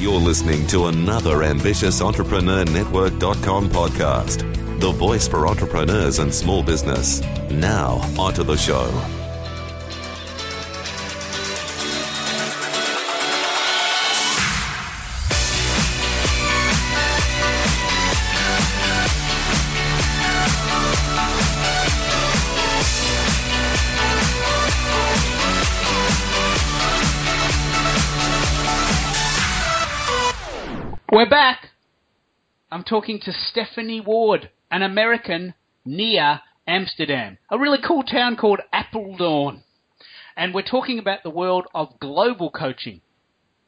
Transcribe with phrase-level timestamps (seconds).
[0.00, 7.20] You're listening to another Ambitious Entrepreneur Network.com podcast, the voice for entrepreneurs and small business.
[7.50, 9.19] Now, onto the show.
[31.12, 31.70] We're back.
[32.70, 39.64] I'm talking to Stephanie Ward, an American near Amsterdam, a really cool town called Apeldoorn.
[40.36, 43.00] And we're talking about the world of global coaching.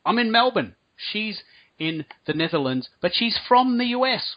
[0.07, 0.77] I'm in Melbourne.
[0.95, 1.43] She's
[1.81, 4.37] in the Netherlands, but she's from the US.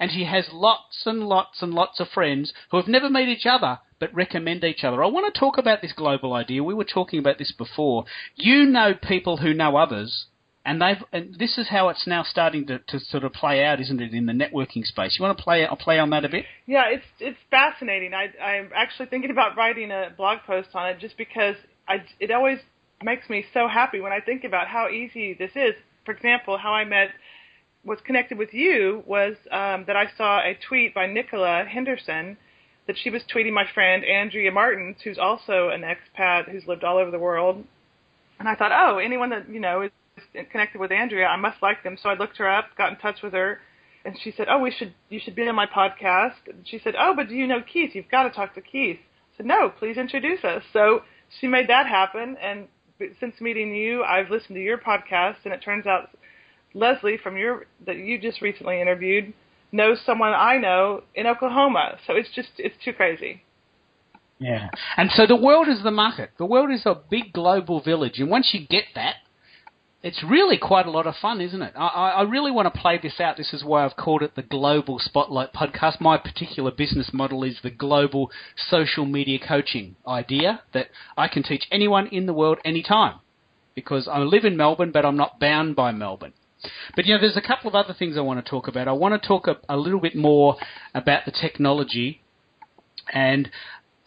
[0.00, 3.44] And she has lots and lots and lots of friends who have never met each
[3.44, 5.04] other but recommend each other.
[5.04, 6.64] I want to talk about this global idea.
[6.64, 8.06] We were talking about this before.
[8.34, 10.26] You know people who know others
[10.66, 13.80] and they've and this is how it's now starting to, to sort of play out,
[13.80, 15.16] isn't it, in the networking space?
[15.16, 16.44] You want to play play on that a bit?
[16.66, 18.12] Yeah, it's it's fascinating.
[18.12, 21.54] I I'm actually thinking about writing a blog post on it just because
[21.88, 22.58] I it always
[23.02, 25.74] makes me so happy when I think about how easy this is.
[26.04, 27.10] For example, how I met
[27.84, 32.36] was connected with you was um, that I saw a tweet by Nicola Henderson
[32.88, 36.98] that she was tweeting my friend Andrea Martins, who's also an expat who's lived all
[36.98, 37.64] over the world.
[38.40, 39.90] And I thought, oh, anyone that you know is
[40.50, 41.26] connected with Andrea.
[41.26, 41.96] I must like them.
[42.00, 43.60] So I looked her up, got in touch with her,
[44.04, 46.94] and she said, "Oh, we should you should be on my podcast." And she said,
[46.98, 47.94] "Oh, but do you know Keith?
[47.94, 51.02] You've got to talk to Keith." I said, "No, please introduce us." So
[51.40, 52.68] she made that happen, and
[53.20, 56.10] since meeting you, I've listened to your podcast, and it turns out
[56.74, 59.32] Leslie from your that you just recently interviewed
[59.72, 61.98] knows someone I know in Oklahoma.
[62.06, 63.42] So it's just it's too crazy.
[64.38, 64.68] Yeah.
[64.96, 66.30] And so the world is the market.
[66.38, 68.18] The world is a big global village.
[68.18, 69.16] And once you get that,
[70.06, 71.72] it's really quite a lot of fun, isn't it?
[71.74, 73.36] I, I really want to play this out.
[73.36, 76.00] This is why I've called it the Global Spotlight Podcast.
[76.00, 81.64] My particular business model is the global social media coaching idea that I can teach
[81.72, 83.18] anyone in the world anytime
[83.74, 86.34] because I live in Melbourne, but I'm not bound by Melbourne.
[86.94, 88.86] But you know, there's a couple of other things I want to talk about.
[88.86, 90.54] I want to talk a, a little bit more
[90.94, 92.22] about the technology
[93.12, 93.50] and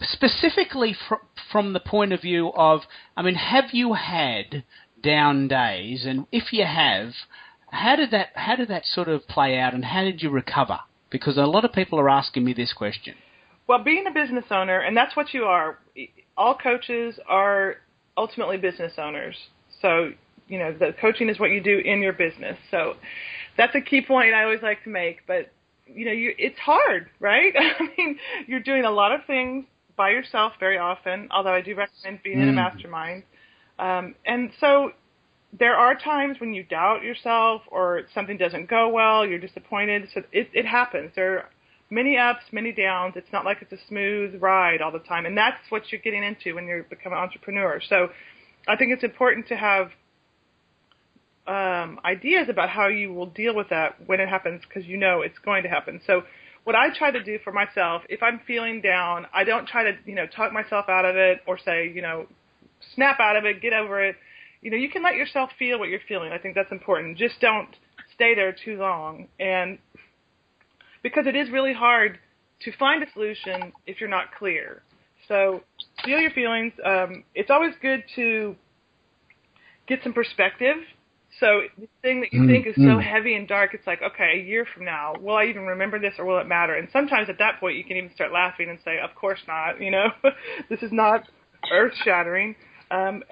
[0.02, 1.16] specifically fr-
[1.52, 2.82] from the point of view of,
[3.18, 4.64] I mean, have you had
[5.02, 6.06] down days?
[6.06, 7.12] And if you have,
[7.72, 10.80] how did that how did that sort of play out, and how did you recover?
[11.10, 13.16] Because a lot of people are asking me this question.
[13.68, 15.80] Well, being a business owner, and that's what you are.
[16.38, 17.78] All coaches are
[18.18, 19.36] ultimately business owners.
[19.82, 20.12] So
[20.48, 22.58] you know, the coaching is what you do in your business.
[22.72, 22.96] So
[23.56, 25.20] that's a key point I always like to make.
[25.28, 25.52] But
[25.86, 27.54] you know, you, it's hard, right?
[27.58, 31.30] I mean, you're doing a lot of things by yourself very often.
[31.32, 32.44] Although I do recommend being mm.
[32.44, 32.56] in a mm.
[32.56, 33.24] mastermind.
[33.80, 34.92] Um, and so
[35.58, 40.10] there are times when you doubt yourself or something doesn't go well, you're disappointed.
[40.14, 41.12] So it, it happens.
[41.16, 41.50] There are
[41.90, 43.14] many ups, many downs.
[43.16, 45.26] It's not like it's a smooth ride all the time.
[45.26, 47.82] And that's what you're getting into when you become an entrepreneur.
[47.88, 48.10] So
[48.68, 49.90] I think it's important to have
[51.48, 55.22] um, ideas about how you will deal with that when it happens because you know
[55.22, 56.00] it's going to happen.
[56.06, 56.22] So
[56.64, 59.98] what I try to do for myself, if I'm feeling down, I don't try to,
[60.06, 62.28] you know, talk myself out of it or say, you know,
[62.96, 64.16] snap out of it, get over it.
[64.62, 66.32] You know, you can let yourself feel what you're feeling.
[66.32, 67.18] I think that's important.
[67.18, 67.70] Just don't
[68.14, 69.28] stay there too long.
[69.40, 69.78] And
[71.02, 72.20] because it is really hard
[72.62, 74.82] to find a solution if you're not clear.
[75.28, 75.62] So
[76.04, 76.74] feel your feelings.
[76.86, 78.56] Um, it's always good to
[79.88, 80.78] get some perspective.
[81.40, 82.92] So the thing that you mm, think is mm.
[82.92, 86.00] so heavy and dark, it's like, okay, a year from now, will I even remember
[86.00, 86.74] this or will it matter?
[86.74, 89.80] And sometimes at that point, you can even start laughing and say, of course not.
[89.80, 90.08] You know,
[90.70, 91.30] this is not
[91.72, 92.56] earth shattering.
[92.92, 93.24] Um,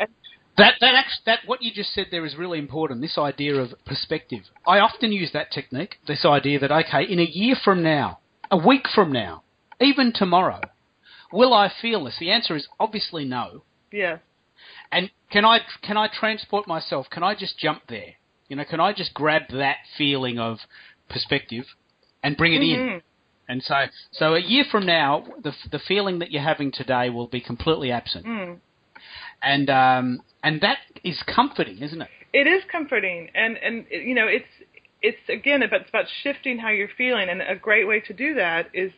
[0.57, 3.01] that that that what you just said there is really important.
[3.01, 4.41] This idea of perspective.
[4.65, 5.97] I often use that technique.
[6.07, 8.19] This idea that okay, in a year from now,
[8.49, 9.43] a week from now,
[9.79, 10.61] even tomorrow,
[11.31, 12.17] will I feel this?
[12.19, 13.63] The answer is obviously no.
[13.91, 14.17] Yeah.
[14.91, 17.07] And can I can I transport myself?
[17.11, 18.15] Can I just jump there?
[18.49, 20.57] You know, can I just grab that feeling of
[21.07, 21.65] perspective
[22.23, 22.89] and bring it mm-hmm.
[22.95, 23.01] in?
[23.49, 23.75] And so,
[24.11, 27.91] so a year from now, the the feeling that you're having today will be completely
[27.91, 28.25] absent.
[28.25, 28.59] Mm
[29.41, 32.09] and um, and that is comforting, isn't it?
[32.33, 34.45] It is comforting, and and you know it's
[35.01, 38.35] it's again about it's about shifting how you're feeling, and a great way to do
[38.35, 38.91] that is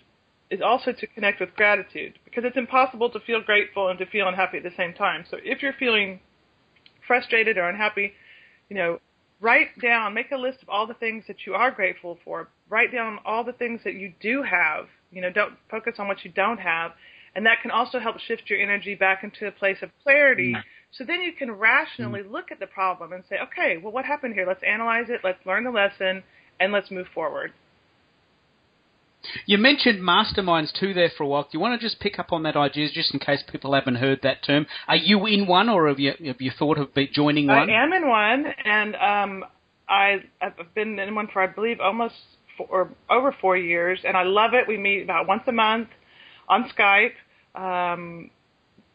[0.49, 4.27] is also to connect with gratitude because it's impossible to feel grateful and to feel
[4.27, 5.23] unhappy at the same time.
[5.29, 6.19] So if you're feeling
[7.05, 8.13] frustrated or unhappy,
[8.69, 8.99] you know,
[9.41, 12.49] write down, make a list of all the things that you are grateful for.
[12.67, 14.87] Write down all the things that you do have.
[15.11, 16.91] You know, don't focus on what you don't have,
[17.35, 20.63] and that can also help shift your energy back into a place of clarity mm.
[20.91, 22.31] So then you can rationally mm.
[22.31, 24.45] look at the problem and say, okay, well, what happened here?
[24.47, 25.21] Let's analyze it.
[25.23, 26.23] Let's learn the lesson,
[26.59, 27.53] and let's move forward.
[29.45, 31.43] You mentioned masterminds too there for a while.
[31.43, 33.95] Do you want to just pick up on that idea, just in case people haven't
[33.95, 34.65] heard that term?
[34.87, 37.69] Are you in one, or have you have you thought of joining one?
[37.69, 39.45] I am in one, and um,
[39.87, 42.15] I, I've been in one for I believe almost
[42.57, 44.67] four, or over four years, and I love it.
[44.67, 45.89] We meet about once a month
[46.49, 47.13] on Skype.
[47.55, 48.29] Um,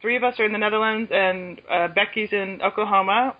[0.00, 3.36] three of us are in the Netherlands, and uh, Becky's in Oklahoma,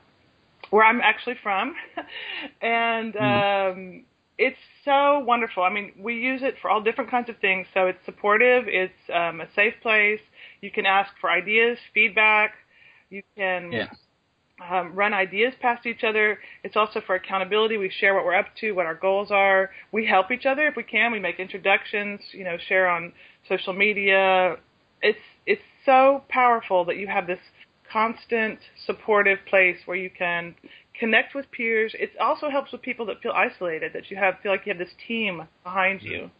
[0.71, 1.75] where I'm actually from,
[2.61, 3.15] and.
[3.15, 3.73] Mm.
[3.73, 4.05] Um,
[4.37, 5.63] it's so wonderful.
[5.63, 7.69] I mean, we use it for all different kinds of things.
[7.73, 8.65] So it's supportive.
[8.67, 10.21] It's um, a safe place.
[10.61, 12.55] You can ask for ideas, feedback.
[13.11, 13.87] You can yeah.
[14.71, 16.39] Um, run ideas past each other.
[16.63, 17.77] It's also for accountability.
[17.77, 19.71] We share what we're up to, what our goals are.
[19.93, 21.13] We help each other if we can.
[21.13, 22.21] We make introductions.
[22.33, 23.13] You know, share on
[23.49, 24.57] social media.
[25.03, 27.41] It's it's so powerful that you have this
[27.93, 30.55] constant supportive place where you can
[30.99, 31.95] connect with peers.
[31.99, 34.79] It also helps with people that feel isolated, that you have feel like you have
[34.79, 36.31] this team behind you.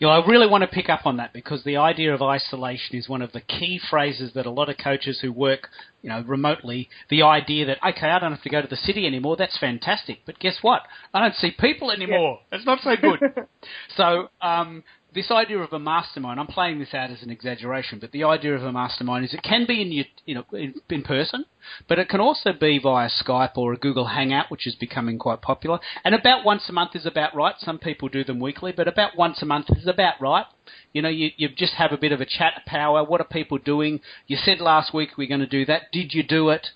[0.00, 2.96] You know, I really want to pick up on that because the idea of isolation
[2.96, 5.68] is one of the key phrases that a lot of coaches who work,
[6.00, 9.06] you know, remotely, the idea that okay, I don't have to go to the city
[9.06, 9.36] anymore.
[9.36, 10.84] That's fantastic, but guess what?
[11.12, 12.40] I don't see people anymore.
[12.50, 12.56] Yeah.
[12.56, 13.20] It's not so good.
[13.96, 18.12] so, um, this idea of a mastermind, I'm playing this out as an exaggeration, but
[18.12, 21.02] the idea of a mastermind is it can be in your, you know, in, in,
[21.02, 21.44] person,
[21.88, 25.42] but it can also be via Skype or a Google Hangout, which is becoming quite
[25.42, 25.80] popular.
[26.04, 27.54] And about once a month is about right.
[27.58, 30.46] Some people do them weekly, but about once a month is about right.
[30.92, 33.04] You know, you, you just have a bit of a chat power.
[33.04, 34.00] What are people doing?
[34.26, 35.92] You said last week we're going to do that.
[35.92, 36.68] Did you do it?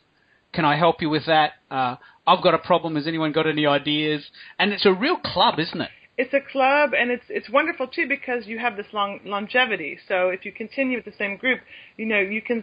[0.53, 1.53] Can I help you with that?
[1.71, 1.97] Uh,
[2.27, 2.97] I've got a problem.
[2.97, 4.25] Has anyone got any ideas?
[4.59, 5.91] And it's a real club, isn't it?
[6.17, 9.99] It's a club and it's it's wonderful too because you have this long longevity.
[10.09, 11.61] So if you continue with the same group,
[11.97, 12.63] you know you can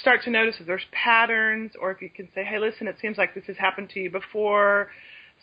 [0.00, 3.18] start to notice if there's patterns, or if you can say, "Hey, listen, it seems
[3.18, 4.90] like this has happened to you before."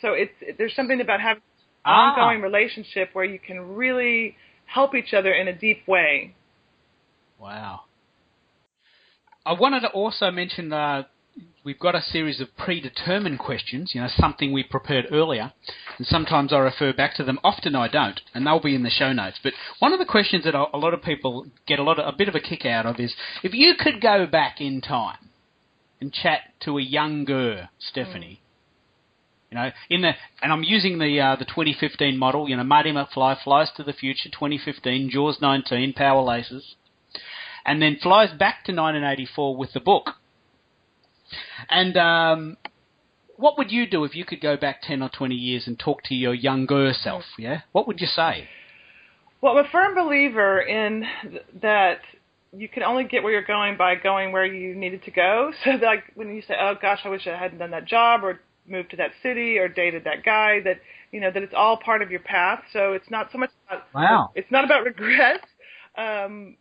[0.02, 1.44] So it's it, there's something about having
[1.86, 2.14] an ah.
[2.14, 6.36] ongoing relationship where you can really help each other in a deep way.
[7.40, 7.82] Wow.
[9.46, 11.04] I wanted to also mention uh,
[11.66, 15.52] we've got a series of predetermined questions, you know, something we prepared earlier,
[15.98, 17.40] and sometimes I refer back to them.
[17.44, 19.40] Often I don't, and they'll be in the show notes.
[19.44, 22.16] But one of the questions that a lot of people get a lot of, a
[22.16, 23.14] bit of a kick out of is
[23.44, 25.18] if you could go back in time
[26.00, 28.40] and chat to a younger Stephanie.
[28.40, 28.46] Mm.
[29.52, 30.12] You know, in the
[30.42, 32.50] and I'm using the uh, the 2015 model.
[32.50, 36.76] You know, Marty McFly flies to the future, 2015, Jaws 19, Power Laces,
[37.66, 40.10] and then flies back to 1984 with the book
[41.70, 42.58] and um,
[43.38, 46.04] what would you do if you could go back 10 or 20 years and talk
[46.04, 47.24] to your younger self?
[47.38, 47.62] Yeah?
[47.72, 48.48] What would you say?
[49.42, 52.00] Well, I'm a firm believer in th- that
[52.52, 55.52] you can only get where you're going by going where you needed to go.
[55.64, 58.40] So, like when you say, "Oh gosh, I wish I hadn't done that job or
[58.68, 60.80] moved to that city or dated that guy," that
[61.12, 62.64] you know that it's all part of your path.
[62.72, 64.32] So it's not so much about wow.
[64.36, 65.42] It's not about regret.
[65.98, 66.58] Um,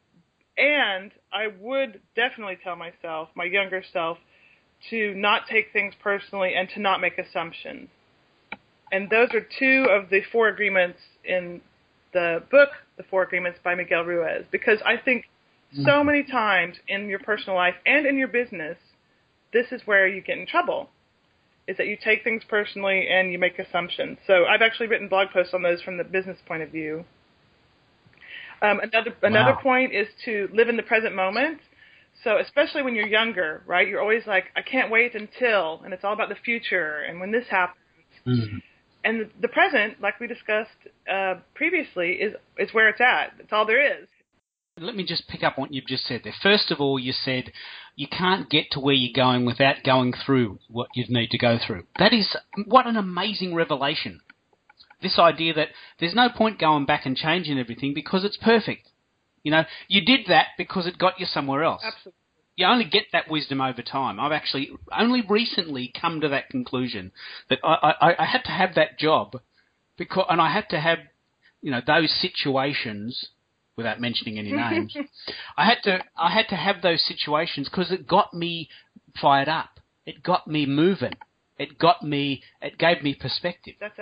[0.57, 4.19] and I would definitely tell myself, my younger self,
[4.91, 7.89] to not take things personally and to not make assumptions.
[8.93, 11.61] And those are two of the four agreements in
[12.13, 15.27] the book, The Four Agreements by Miguel Ruiz, because I think
[15.75, 16.07] so mm-hmm.
[16.07, 18.79] many times in your personal life and in your business,
[19.53, 20.91] this is where you get in trouble.
[21.67, 24.19] Is that you take things personally and you make assumptions.
[24.27, 27.05] So I've actually written blog posts on those from the business point of view.
[28.61, 29.61] Um, another another wow.
[29.63, 31.61] point is to live in the present moment
[32.23, 33.87] so especially when you're younger, right?
[33.87, 37.33] You're always like, I can't wait until, and it's all about the future and when
[37.33, 37.79] this happens.
[38.27, 38.59] Mm-hmm.
[39.05, 40.71] And the, the present, like we discussed
[41.13, 43.35] uh, previously, is is where it's at.
[43.39, 44.09] It's all there is.
[44.81, 46.33] Let me just pick up on what you've just said there.
[46.43, 47.53] First of all, you said
[47.97, 51.59] you can't get to where you're going without going through what you need to go
[51.65, 51.85] through.
[51.99, 52.35] That is
[52.67, 54.21] what an amazing revelation.
[55.03, 55.69] This idea that
[56.01, 58.89] there's no point going back and changing everything because it's perfect.
[59.45, 61.83] You know, you did that because it got you somewhere else.
[61.85, 62.13] Absolutely.
[62.57, 64.19] You only get that wisdom over time.
[64.19, 67.13] I've actually only recently come to that conclusion
[67.51, 69.37] that I, I, I had to have that job
[69.99, 70.99] because, and I had to have,
[71.63, 73.29] you know, those situations
[73.77, 74.97] without mentioning any names.
[75.57, 78.69] I had to I had to have those situations because it got me
[79.21, 79.81] fired up.
[80.07, 81.15] It got me moving.
[81.59, 82.43] It got me.
[82.63, 83.75] It gave me perspective.
[83.81, 83.99] That's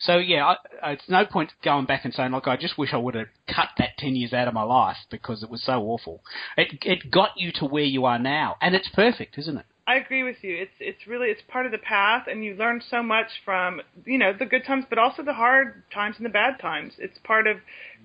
[0.00, 0.52] so yeah, I,
[0.88, 3.28] uh, it's no point going back and saying, "Look, I just wish I would have
[3.46, 6.22] cut that ten years out of my life because it was so awful."
[6.56, 9.66] It it got you to where you are now, and it's perfect, isn't it?
[9.86, 10.56] I agree with you.
[10.56, 14.16] It's it's really it's part of the path, and you learn so much from you
[14.16, 16.94] know the good times, but also the hard times and the bad times.
[16.98, 17.58] It's part of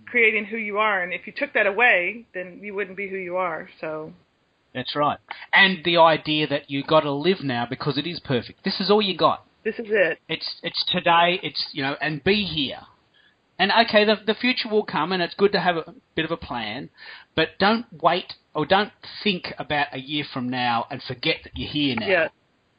[0.06, 3.18] creating who you are, and if you took that away, then you wouldn't be who
[3.18, 3.70] you are.
[3.80, 4.14] So
[4.74, 5.20] That's right.
[5.54, 8.66] And the idea that you got to live now because it is perfect.
[8.66, 9.46] This is all you got.
[9.66, 10.20] This is it.
[10.30, 11.40] It's it's today.
[11.42, 12.82] It's you know, and be here.
[13.58, 16.32] And okay, the the future will come, and it's good to have a bit of
[16.32, 16.90] a plan,
[17.36, 18.92] but don't wait or don't
[19.24, 22.08] think about a year from now and forget that you're here now.
[22.08, 22.28] Yeah.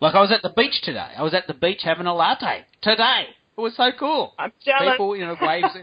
[0.01, 1.11] Like I was at the beach today.
[1.17, 3.27] I was at the beach having a latte today.
[3.57, 4.35] It was so cool.
[4.39, 4.93] I'm jealous.
[4.93, 5.75] People, you know, waves.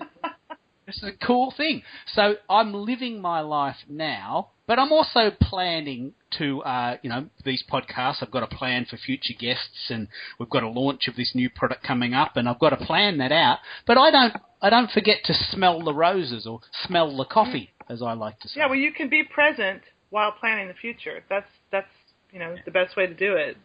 [0.85, 1.83] This is a cool thing.
[2.13, 7.63] So I'm living my life now, but I'm also planning to, uh, you know, these
[7.69, 8.17] podcasts.
[8.21, 10.07] I've got a plan for future guests, and
[10.39, 13.17] we've got a launch of this new product coming up, and I've got to plan
[13.17, 13.59] that out.
[13.85, 18.01] But I don't, I don't forget to smell the roses or smell the coffee, as
[18.01, 18.61] I like to say.
[18.61, 21.23] Yeah, well, you can be present while planning the future.
[21.29, 21.87] That's that's
[22.31, 23.57] you know the best way to do it.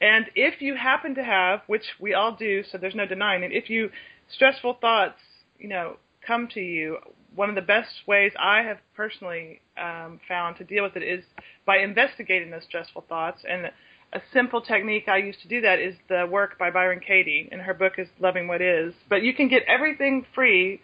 [0.00, 3.52] And if you happen to have, which we all do, so there's no denying it,
[3.52, 3.90] if you
[4.34, 5.18] stressful thoughts,
[5.58, 5.96] you know,
[6.26, 6.98] come to you,
[7.34, 11.24] one of the best ways I have personally um, found to deal with it is
[11.66, 13.42] by investigating those stressful thoughts.
[13.48, 13.70] And
[14.12, 17.60] a simple technique I use to do that is the work by Byron Katie, and
[17.60, 18.92] her book is Loving What Is.
[19.08, 20.80] But you can get everything free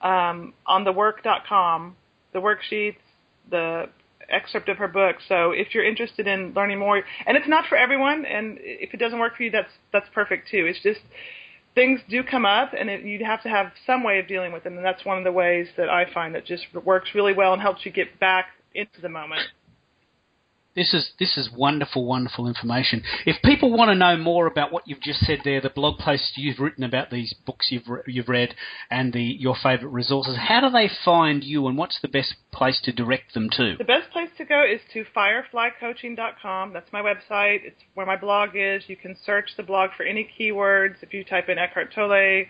[0.00, 1.96] um, on thework.com,
[2.32, 2.96] the worksheets,
[3.50, 3.86] the
[4.30, 5.16] excerpt of her book.
[5.28, 8.98] So if you're interested in learning more, and it's not for everyone, and if it
[8.98, 10.66] doesn't work for you, that's that's perfect too.
[10.66, 11.00] It's just
[11.74, 14.64] things do come up, and it, you have to have some way of dealing with
[14.64, 17.52] them, and that's one of the ways that I find that just works really well
[17.52, 19.42] and helps you get back into the moment.
[20.78, 23.02] This is this is wonderful, wonderful information.
[23.26, 26.34] If people want to know more about what you've just said there, the blog posts
[26.36, 28.54] you've written about these books you've re- you've read,
[28.88, 32.80] and the your favourite resources, how do they find you, and what's the best place
[32.84, 33.74] to direct them to?
[33.76, 36.72] The best place to go is to fireflycoaching.com.
[36.72, 37.64] That's my website.
[37.64, 38.84] It's where my blog is.
[38.86, 41.02] You can search the blog for any keywords.
[41.02, 42.44] If you type in Eckhart Tolle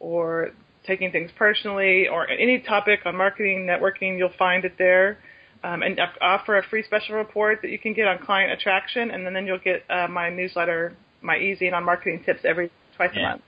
[0.00, 0.52] or
[0.86, 5.18] taking things personally or any topic on marketing, networking, you'll find it there
[5.64, 9.26] um, and offer a free special report that you can get on client attraction, and
[9.26, 13.20] then, then you'll get uh, my newsletter, my ezine on marketing tips every twice yeah.
[13.20, 13.42] a month.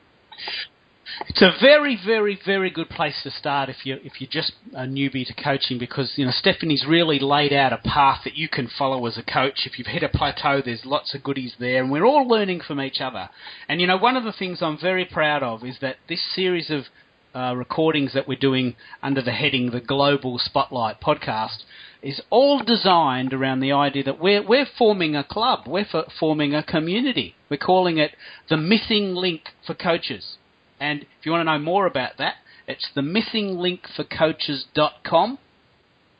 [1.28, 4.87] It's a very, very, very good place to start if you if you're just a
[4.87, 8.68] newbie to coaching because you know Stephanie's really laid out a path that you can
[8.76, 9.66] follow as a coach.
[9.66, 12.80] If you've hit a plateau, there's lots of goodies there, and we're all learning from
[12.80, 13.28] each other.
[13.68, 16.70] And you know, one of the things I'm very proud of is that this series
[16.70, 16.87] of
[17.36, 21.64] uh, recordings that we're doing under the heading the Global Spotlight podcast
[22.00, 25.84] is all designed around the idea that we're, we're forming a club, we're
[26.18, 27.34] forming a community.
[27.50, 28.12] We're calling it
[28.48, 30.38] the Missing Link for Coaches.
[30.80, 35.38] And if you want to know more about that, it's the missinglinkforcoaches.com,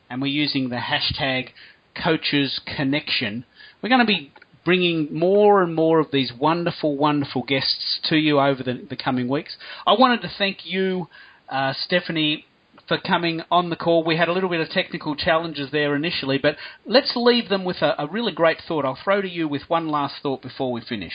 [0.09, 1.49] and we're using the hashtag
[1.95, 3.43] Coaches Connection.
[3.81, 4.31] We're going to be
[4.67, 9.29] bringing more and more of these wonderful, wonderful guests to you over the, the coming
[9.29, 9.55] weeks.
[9.85, 11.07] I wanted to thank you,
[11.47, 12.45] uh, Stephanie,
[12.85, 14.03] for coming on the call.
[14.03, 17.77] We had a little bit of technical challenges there initially, but let's leave them with
[17.77, 18.83] a, a really great thought.
[18.83, 21.13] I'll throw to you with one last thought before we finish.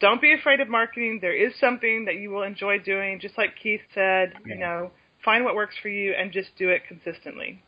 [0.00, 1.18] Don't be afraid of marketing.
[1.20, 4.32] There is something that you will enjoy doing, just like Keith said.
[4.46, 4.54] Yeah.
[4.54, 4.90] You know,
[5.22, 7.62] find what works for you and just do it consistently.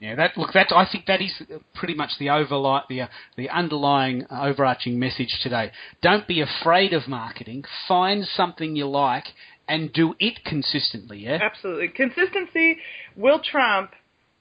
[0.00, 0.52] Yeah, that look.
[0.52, 1.32] That I think that is
[1.74, 5.72] pretty much the overlight, the uh, the underlying uh, overarching message today.
[6.02, 7.64] Don't be afraid of marketing.
[7.88, 9.24] Find something you like
[9.66, 11.20] and do it consistently.
[11.20, 11.88] Yeah, absolutely.
[11.88, 12.76] Consistency
[13.16, 13.92] will trump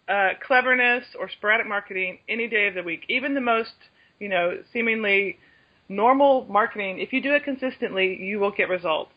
[0.10, 3.06] uh, cleverness or sporadic marketing any day of the week.
[3.08, 3.74] Even the most,
[4.20, 5.38] you know, seemingly
[5.88, 7.00] normal marketing.
[7.00, 9.12] If you do it consistently, you will get results.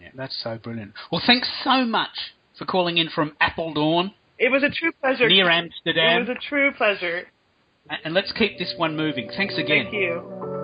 [0.00, 0.92] Yeah, that's so brilliant.
[1.10, 4.12] Well, thanks so much for calling in from Apeldoorn.
[4.38, 5.28] It was a true pleasure.
[5.28, 6.22] Near Amsterdam.
[6.22, 7.24] It was a true pleasure.
[8.04, 9.30] And let's keep this one moving.
[9.36, 9.86] Thanks again.
[9.86, 10.55] Thank you.